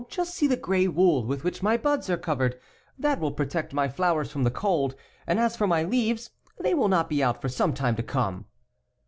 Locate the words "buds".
1.77-2.09